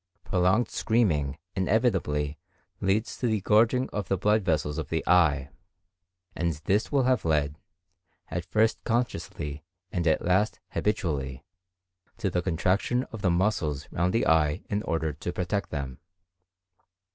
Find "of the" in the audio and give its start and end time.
3.91-4.17, 4.79-5.05, 13.11-13.29